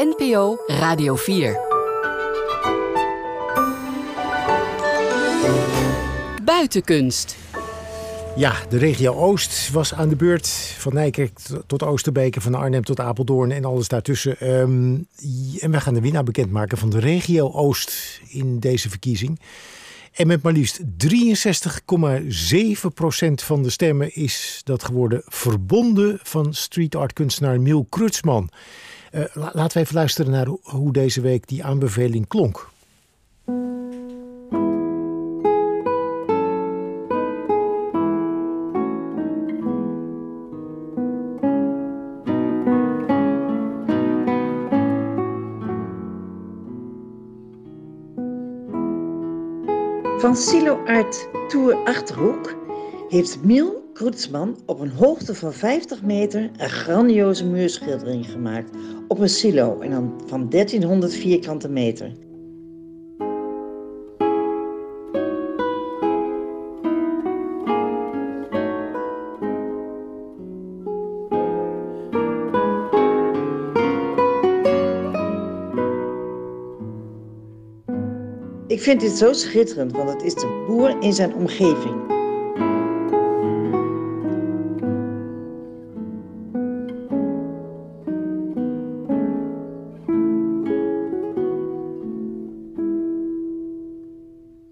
[0.00, 1.60] NPO Radio 4.
[6.44, 7.36] Buitenkunst.
[8.36, 10.48] Ja, de regio Oost was aan de beurt.
[10.78, 14.38] Van Nijkerk tot Oosterbeek, van Arnhem tot Apeldoorn en alles daartussen.
[14.38, 14.94] Ehm,
[15.58, 19.40] en we gaan de winnaar bekendmaken van de regio Oost in deze verkiezing.
[20.12, 27.12] En met maar liefst 63,7% van de stemmen is dat geworden verbonden van street art
[27.12, 28.50] kunstenaar Miel Krutsman.
[29.14, 32.68] Uh, laten we even luisteren naar hoe deze week die aanbeveling klonk.
[50.18, 52.54] Van Silo Art Tour Achterhoek
[53.08, 58.76] heeft Miel Kroetsman op een hoogte van 50 meter een grandioze muurschildering gemaakt
[59.08, 62.12] op een silo en dan van 1300 vierkante meter.
[78.66, 82.19] Ik vind dit zo schitterend, want het is de boer in zijn omgeving.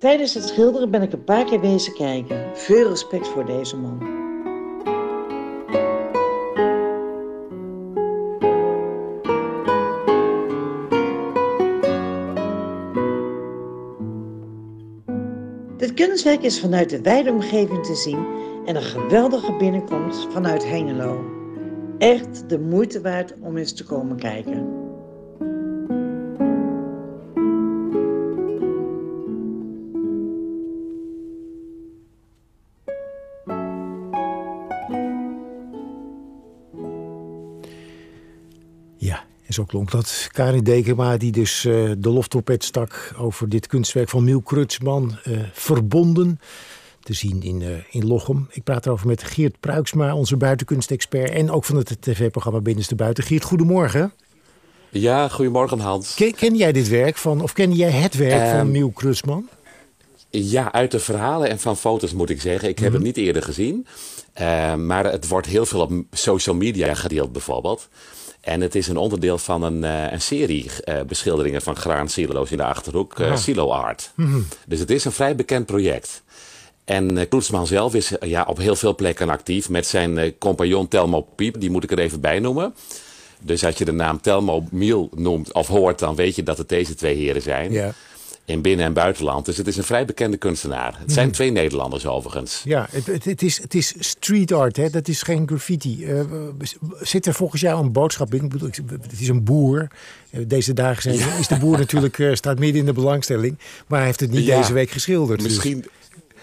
[0.00, 2.56] Tijdens het schilderen ben ik een paar keer wezen kijken.
[2.56, 3.98] Veel respect voor deze man.
[15.76, 18.26] Dit kunstwerk is vanuit de wijde omgeving te zien
[18.66, 21.24] en een geweldige binnenkomst vanuit Hengelo.
[21.98, 24.89] Echt de moeite waard om eens te komen kijken.
[39.50, 44.08] En zo klonk dat Karin Dekema, die dus uh, de loftrompet stak over dit kunstwerk
[44.08, 46.40] van Miel Krutsman, uh, verbonden.
[47.02, 48.48] Te zien in, uh, in Lochem.
[48.50, 51.30] Ik praat erover met Geert Pruiksma, onze buitenkunstexpert.
[51.30, 53.24] En ook van het tv-programma Binnenste Buiten.
[53.24, 54.12] Geert, goedemorgen.
[54.88, 56.14] Ja, goedemorgen Hans.
[56.14, 59.48] Ken, ken jij dit werk van, of ken jij het werk van ehm, Miel Krutsman?
[60.30, 62.68] Ja, uit de verhalen en van foto's moet ik zeggen.
[62.68, 63.06] Ik heb het mhm.
[63.06, 63.86] niet eerder gezien.
[64.76, 67.88] maar het wordt heel veel op social media gedeeld bijvoorbeeld.
[68.40, 72.56] En het is een onderdeel van een, uh, een serie uh, beschilderingen van graansilo's in
[72.56, 74.12] de Achterhoek, uh, Silo Art.
[74.14, 76.22] Mm Dus het is een vrij bekend project.
[76.84, 81.60] En Kloetsman zelf is ja, op heel veel plekken actief met zijn compagnon Telmo Piep,
[81.60, 82.74] die moet ik er even bij noemen.
[83.40, 86.68] Dus als je de naam Telmo Miel noemt of hoort, dan weet je dat het
[86.68, 87.72] deze twee heren zijn.
[87.72, 87.94] Ja
[88.50, 89.44] in binnen- en buitenland.
[89.46, 90.94] Dus het is een vrij bekende kunstenaar.
[90.98, 91.34] Het zijn mhm.
[91.34, 92.62] twee Nederlanders overigens.
[92.64, 94.90] Ja, het, het, het, is, het is street art, hè?
[94.90, 96.04] dat is geen graffiti.
[96.04, 96.20] Uh,
[97.00, 98.44] zit er volgens jou een boodschap in?
[98.44, 98.68] Ik bedoel,
[99.02, 99.88] het is een boer.
[100.30, 103.58] Eh, deze dagen zijn, is de boer natuurlijk, uh, staat midden in de belangstelling.
[103.86, 105.40] Maar hij heeft het niet deze week geschilderd.
[105.40, 105.84] Dus- misschien,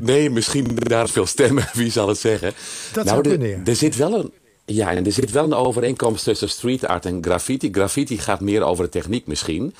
[0.00, 2.52] Nee, misschien daar veel stemmen, wie zal het zeggen.
[2.92, 3.58] Dat nou, zou kunnen, ja.
[3.64, 4.32] Er zit wel een...
[4.64, 7.68] Ja, en er zit wel een overeenkomst tussen street art en graffiti.
[7.72, 9.74] Graffiti gaat meer over de techniek misschien.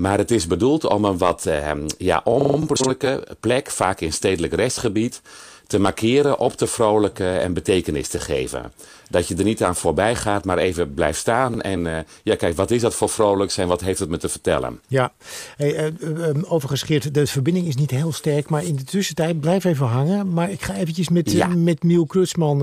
[0.00, 5.22] Maar het is bedoeld om een wat eh, ja, onpersoonlijke plek, vaak in stedelijk restgebied,
[5.66, 8.72] te markeren, op te vrolijken en betekenis te geven.
[9.10, 11.60] Dat je er niet aan voorbij gaat, maar even blijft staan.
[11.60, 14.28] En uh, ja, kijk, wat is dat voor vrolijks en wat heeft het me te
[14.28, 14.80] vertellen?
[14.88, 15.12] Ja,
[15.56, 18.48] hey, uh, overigens Geert, de verbinding is niet heel sterk.
[18.48, 20.32] Maar in de tussentijd, blijf even hangen.
[20.32, 21.46] Maar ik ga eventjes met, ja.
[21.46, 22.58] met Miel Krutsman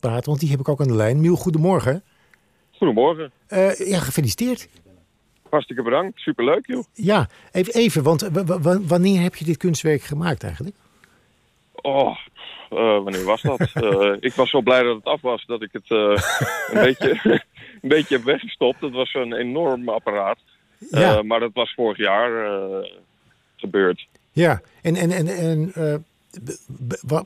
[0.00, 1.20] praten, want die heb ik ook aan de lijn.
[1.20, 2.02] Miel, goedemorgen.
[2.70, 3.30] Goedemorgen.
[3.76, 4.68] ja, gefeliciteerd.
[5.54, 6.18] Hartstikke bedankt.
[6.18, 6.84] Superleuk, joh.
[6.92, 8.30] Ja, even, even want
[8.86, 10.76] wanneer heb je dit kunstwerk gemaakt eigenlijk?
[11.72, 12.16] Oh,
[12.70, 13.60] uh, wanneer was dat?
[13.74, 15.98] uh, ik was zo blij dat het af was dat ik het uh,
[16.70, 17.20] een, beetje,
[17.82, 18.80] een beetje heb weggestopt.
[18.80, 20.38] Het was een enorm apparaat.
[20.90, 21.22] Ja.
[21.22, 22.30] maar dat was vorig jaar
[23.56, 24.06] gebeurd.
[24.32, 25.72] Ja, en, en, en, en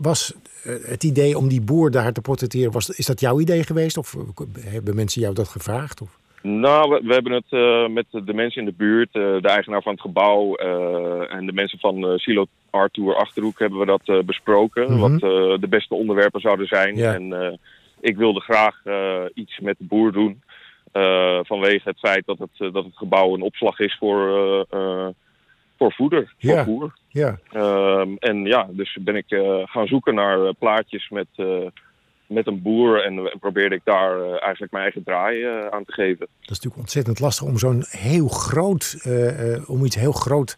[0.00, 3.96] was het idee om die boer daar te portretteren, was, is dat jouw idee geweest?
[3.96, 4.16] Of
[4.60, 6.00] hebben mensen jou dat gevraagd?
[6.00, 6.18] Of?
[6.42, 9.82] Nou, we, we hebben het uh, met de mensen in de buurt, uh, de eigenaar
[9.82, 14.26] van het gebouw uh, en de mensen van Silo Art Tour Achterhoek hebben we dat
[14.26, 14.82] besproken.
[14.82, 15.18] Mm -hmm.
[15.18, 15.20] Wat
[15.60, 16.96] de beste onderwerpen zouden zijn.
[16.96, 17.14] Ja.
[17.14, 17.58] En
[18.00, 18.82] ik wilde graag
[19.34, 20.42] iets met de boer doen.
[21.46, 24.66] vanwege het feit dat het, dat het gebouw een opslag is voor,
[25.78, 26.64] voor voeder, voor ja.
[26.64, 26.92] voer.
[27.08, 27.38] Ja.
[27.52, 29.26] Ehm, en ja, dus ben ik
[29.64, 31.28] gaan zoeken naar plaatjes met
[32.28, 36.18] met een boer en probeerde ik daar eigenlijk mijn eigen draai aan te geven.
[36.18, 38.96] Dat is natuurlijk ontzettend lastig om zo'n heel groot,
[39.66, 40.56] om iets heel groot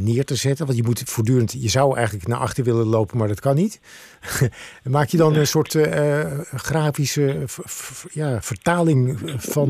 [0.00, 0.66] neer te zetten.
[0.66, 3.80] Want je moet voortdurend, je zou eigenlijk naar achter willen lopen, maar dat kan niet.
[4.84, 5.78] Maak je dan een soort
[6.54, 7.36] grafische
[8.12, 9.68] ja, vertaling van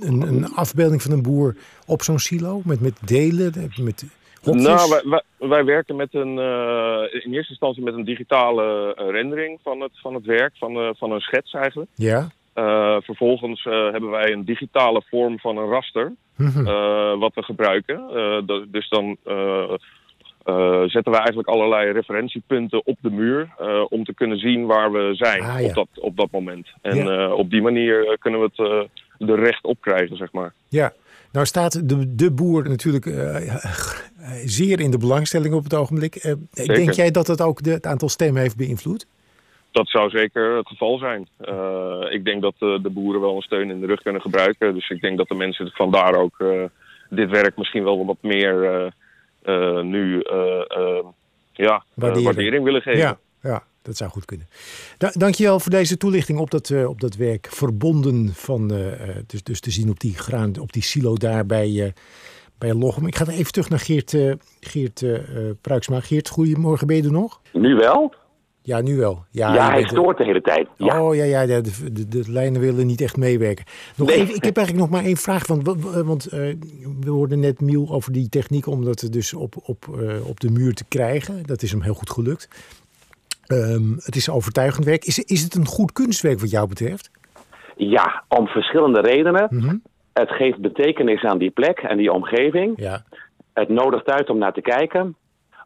[0.00, 1.56] een, een, afbeelding van een boer
[1.86, 2.62] op zo'n silo?
[2.64, 4.04] Met, met delen, met
[4.42, 4.64] hokjes?
[4.64, 6.38] Nou, wij, wij, wij werken met een,
[7.22, 11.20] in eerste instantie met een digitale rendering van het, van het werk, van, van een
[11.20, 11.90] schets eigenlijk.
[11.94, 12.28] Ja.
[12.58, 18.02] Uh, vervolgens hebben wij een digitale vorm van een raster, uh, wat we gebruiken.
[18.70, 19.16] dus dan
[20.88, 23.48] zetten we eigenlijk allerlei referentiepunten op de muur
[23.88, 25.66] om te kunnen zien waar we zijn ah, ja.
[25.66, 26.68] op, dat, op dat moment.
[26.82, 27.32] En ja.
[27.32, 28.88] op die manier kunnen we het
[29.18, 30.52] de recht opkrijgen, zeg maar.
[30.68, 30.92] Ja,
[31.38, 33.04] nou staat de, de boer natuurlijk
[34.58, 36.36] zeer in de belangstelling op het ogenblik.
[36.52, 39.06] denk jij dat het ook de, het aantal stemmen heeft beïnvloed?
[39.70, 41.28] Dat zou zeker het geval zijn.
[41.40, 44.74] Uh, ik denk dat de boeren wel een steun in de rug kunnen gebruiken.
[44.74, 46.44] Dus ik denk dat de mensen vandaar ook
[47.10, 48.92] dit werk misschien wel wat meer
[49.82, 50.22] nu
[51.52, 53.00] ja, waardering willen geven.
[53.00, 54.46] Ja, ja, dat zou goed kunnen.
[54.98, 57.46] Da dankjewel voor deze toelichting op dat, op dat werk.
[57.50, 58.68] Verbonden van,
[59.26, 61.92] dus, dus te zien op die, graan, op die silo daar bij,
[62.58, 63.06] bij Lochem.
[63.06, 64.16] Ik ga even terug naar Geert,
[64.60, 65.04] Geert
[65.60, 66.00] Pruiksma.
[66.00, 67.40] Geert, goedemorgen, ben je er nog?
[67.52, 68.14] Nu wel.
[68.68, 69.24] Ja, nu wel.
[69.30, 70.68] Ja, ja hij stoort de hele tijd.
[70.76, 71.02] Ja.
[71.02, 73.64] Oh ja, ja de, de, de, lijnen willen niet echt meewerken.
[73.96, 75.46] Nog even, ik heb eigenlijk nog maar één vraag.
[75.46, 75.62] Want,
[76.04, 76.54] want uh,
[77.00, 80.50] we hoorden net Miel over die techniek om dat dus op, op, uh, op de
[80.50, 81.42] muur te krijgen.
[81.46, 82.48] Dat is hem heel goed gelukt.
[83.48, 85.04] Um, het is overtuigend werk.
[85.04, 87.10] Is, is het een goed kunstwerk wat jou betreft?
[87.76, 89.46] Ja, om verschillende redenen.
[89.50, 89.82] Mm -hmm.
[90.12, 92.72] Het geeft betekenis aan die plek en die omgeving.
[92.76, 93.04] Ja.
[93.52, 95.16] Het nodigt uit om naar te kijken.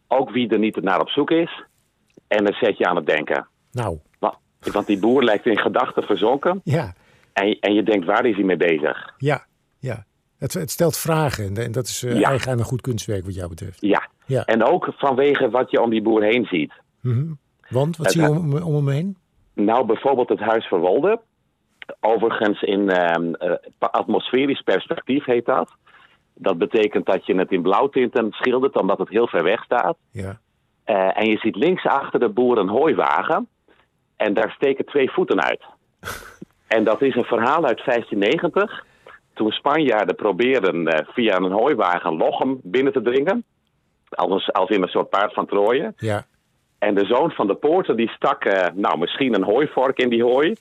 [0.08, 1.62] Ook wie er niet naar op zoek is.
[2.28, 3.46] En dan zet je aan het denken.
[3.72, 3.98] Nou.
[4.72, 6.60] Want die boer lijkt in gedachten verzonken.
[6.64, 6.94] Ja.
[7.32, 9.14] En, en je denkt, waar is hij mee bezig?
[9.16, 9.46] Ja,
[9.78, 10.04] ja.
[10.38, 12.28] Het, het stelt vragen en dat is uh, ja.
[12.28, 13.80] eigen aan een goed kunstwerk wat jou betreft.
[13.80, 14.08] Ja.
[14.26, 14.44] ja.
[14.44, 16.72] En ook vanwege wat je om die boer heen ziet.
[17.00, 17.38] Mm -hmm.
[17.72, 19.16] Want, wat het, zie je om, om hem heen?
[19.54, 21.20] Nou, bijvoorbeeld het Huis Verwolde.
[22.00, 25.74] Overigens in uh, atmosferisch perspectief heet dat.
[26.34, 29.96] Dat betekent dat je het in blauwtinten schildert, omdat het heel ver weg staat.
[30.10, 30.40] Ja.
[30.86, 33.48] Uh, en je ziet links achter de boer een hooiwagen.
[34.16, 35.62] En daar steken twee voeten uit.
[36.76, 38.84] en dat is een verhaal uit 1590.
[39.34, 43.44] Toen Spanjaarden probeerden uh, via een hooiwagen Lochem binnen te dringen.
[44.08, 45.92] Als, als in een soort paard van Troje.
[45.96, 46.26] Ja.
[46.82, 50.22] En de zoon van de poorter die stak uh, nou, misschien een hooivork in die
[50.22, 50.54] hooi.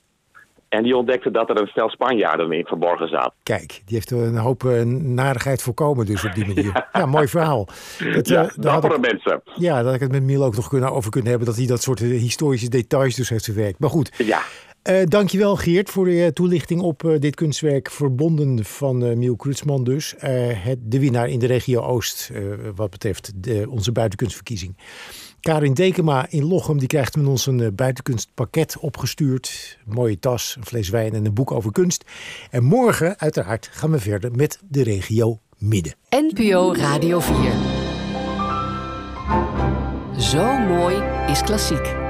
[0.68, 3.32] En die ontdekte dat er een stel Spanjaarden in verborgen zat.
[3.42, 6.86] Kijk, die heeft een hoop uh, narigheid voorkomen dus op die manier.
[6.92, 7.68] ja, mooi verhaal.
[8.12, 9.42] Dat, ja, uh, had ik, mensen.
[9.54, 11.48] Ja, dat ik het met Miel ook nog kunnen, over kunnen hebben...
[11.48, 13.78] dat hij dat soort historische details dus heeft verwerkt.
[13.78, 14.12] Maar goed.
[14.18, 14.40] Ja.
[14.90, 19.84] Uh, dankjewel Geert voor de toelichting op uh, dit kunstwerk Verbonden van uh, Miel Krutsman
[19.84, 20.14] dus.
[20.18, 22.32] Het, de winnaar in de regio Oost
[22.74, 24.76] wat betreft de, onze buitenkunstverkiezing.
[25.42, 29.78] Karin Dekema in Lochem die krijgt van ons een uh, buitenkunstpakket opgestuurd.
[29.86, 32.04] Een mooie tas, een fles wijn en een boek over kunst.
[32.50, 35.94] En morgen uiteraard gaan we verder met de regio Midden.
[36.10, 37.52] NPO Radio 4.
[40.18, 40.96] Zo mooi
[41.26, 42.01] is klassiek.